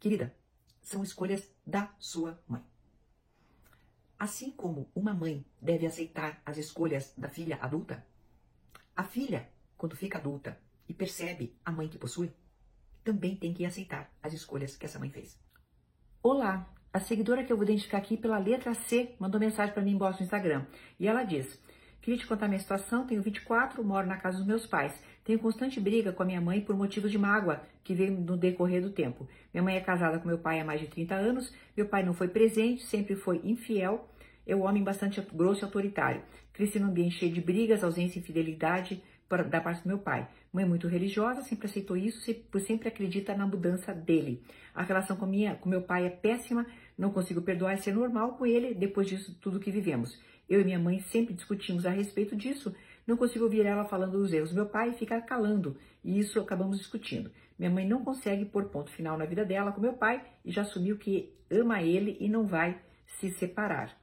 [0.00, 0.34] Querida,
[0.80, 2.64] são escolhas da sua mãe.
[4.18, 8.04] Assim como uma mãe deve aceitar as escolhas da filha adulta,
[8.96, 10.58] a filha, quando fica adulta
[10.88, 12.32] e percebe a mãe que possui,
[13.04, 15.38] também tem que aceitar as escolhas que essa mãe fez.
[16.22, 19.92] Olá, a seguidora que eu vou identificar aqui pela letra C mandou mensagem para mim
[19.92, 20.66] embaixo no Instagram.
[20.98, 21.60] E ela diz:
[22.00, 24.98] Queria te contar minha situação, tenho 24, moro na casa dos meus pais.
[25.30, 28.82] Tenho constante briga com a minha mãe por motivo de mágoa que veio no decorrer
[28.82, 29.28] do tempo.
[29.54, 32.12] Minha mãe é casada com meu pai há mais de 30 anos, meu pai não
[32.12, 34.08] foi presente, sempre foi infiel,
[34.44, 36.20] é um homem bastante grosso e autoritário.
[36.52, 39.00] Cresci num ambiente cheio de brigas, ausência e infidelidade
[39.48, 40.28] da parte do meu pai.
[40.52, 42.20] Mãe muito religiosa, sempre aceitou isso,
[42.60, 44.42] sempre, acredita na mudança dele.
[44.74, 46.66] A relação com, minha, com meu pai é péssima,
[46.98, 50.18] não consigo perdoar e ser normal com ele depois disso tudo que vivemos.
[50.48, 52.74] Eu e minha mãe sempre discutimos a respeito disso,
[53.06, 57.30] não consigo ouvir ela falando dos erros meu pai ficar calando, e isso acabamos discutindo.
[57.56, 60.62] Minha mãe não consegue pôr ponto final na vida dela com meu pai e já
[60.62, 63.99] assumiu que ama ele e não vai se separar.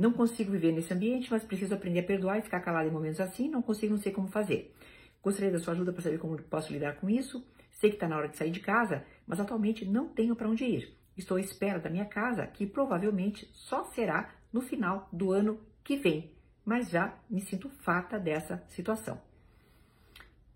[0.00, 3.20] Não consigo viver nesse ambiente, mas preciso aprender a perdoar e ficar calada em momentos
[3.20, 3.50] assim.
[3.50, 4.74] Não consigo, não sei como fazer.
[5.22, 7.46] Gostaria da sua ajuda para saber como posso lidar com isso.
[7.72, 10.64] Sei que está na hora de sair de casa, mas atualmente não tenho para onde
[10.64, 10.96] ir.
[11.18, 15.98] Estou à espera da minha casa, que provavelmente só será no final do ano que
[15.98, 16.32] vem,
[16.64, 19.20] mas já me sinto farta dessa situação.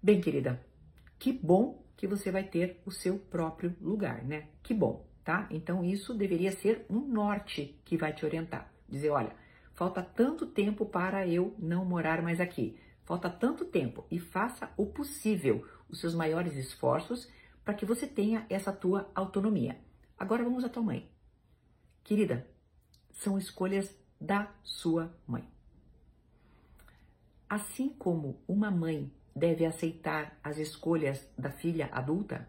[0.03, 0.59] Bem, querida,
[1.19, 4.49] que bom que você vai ter o seu próprio lugar, né?
[4.63, 5.47] Que bom, tá?
[5.51, 8.74] Então isso deveria ser um norte que vai te orientar.
[8.95, 9.35] Dizer, olha,
[9.73, 12.79] falta tanto tempo para eu não morar mais aqui.
[13.03, 17.29] Falta tanto tempo e faça o possível, os seus maiores esforços
[17.65, 19.77] para que você tenha essa tua autonomia.
[20.17, 21.11] Agora vamos à tua mãe.
[22.05, 22.49] Querida,
[23.11, 25.45] são escolhas da sua mãe.
[27.49, 32.49] Assim como uma mãe deve aceitar as escolhas da filha adulta,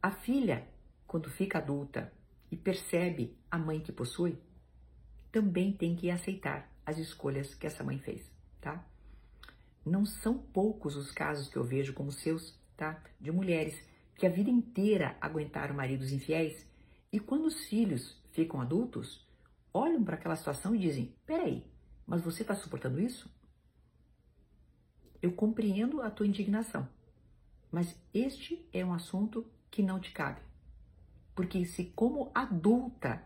[0.00, 0.68] a filha,
[1.04, 2.12] quando fica adulta
[2.48, 4.38] e percebe a mãe que possui,
[5.36, 8.26] também tem que aceitar as escolhas que essa mãe fez,
[8.58, 8.82] tá?
[9.84, 13.04] Não são poucos os casos que eu vejo como seus, tá?
[13.20, 13.78] De mulheres
[14.14, 16.66] que a vida inteira aguentaram maridos infiéis
[17.12, 19.28] e quando os filhos ficam adultos,
[19.74, 21.66] olham para aquela situação e dizem: peraí,
[22.06, 23.30] mas você está suportando isso?
[25.20, 26.88] Eu compreendo a tua indignação,
[27.70, 30.40] mas este é um assunto que não te cabe.
[31.34, 33.22] Porque se como adulta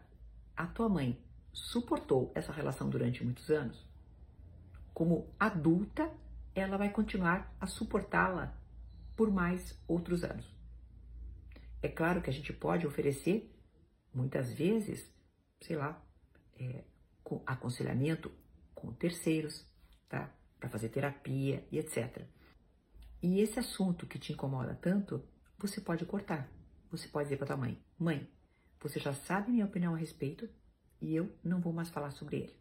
[0.57, 1.17] a tua mãe
[1.53, 3.87] suportou essa relação durante muitos anos,
[4.93, 6.13] como adulta,
[6.55, 8.55] ela vai continuar a suportá-la
[9.17, 10.47] por mais outros anos.
[11.83, 13.51] É claro que a gente pode oferecer,
[14.13, 15.11] muitas vezes,
[15.61, 16.03] sei lá,
[16.59, 16.85] é,
[17.23, 18.31] com aconselhamento
[18.75, 19.67] com terceiros,
[20.09, 20.33] tá?
[20.59, 22.25] Para fazer terapia e etc.
[23.23, 25.23] E esse assunto que te incomoda tanto,
[25.59, 26.51] você pode cortar.
[26.91, 28.29] Você pode dizer para tua mãe: Mãe,
[28.81, 30.49] você já sabe minha opinião a respeito,
[31.01, 32.57] e eu não vou mais falar sobre ele.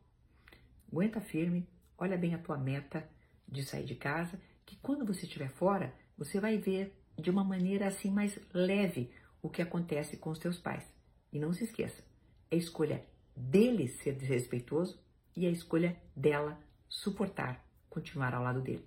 [0.91, 1.67] Aguenta firme,
[1.97, 3.07] olha bem a tua meta
[3.47, 7.87] de sair de casa, que quando você estiver fora, você vai ver de uma maneira
[7.87, 9.11] assim mais leve
[9.41, 10.85] o que acontece com os teus pais.
[11.31, 12.03] E não se esqueça,
[12.49, 13.05] é escolha
[13.35, 14.99] dele ser desrespeitoso
[15.35, 18.85] e é escolha dela suportar, continuar ao lado dele.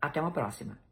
[0.00, 0.85] Até uma próxima!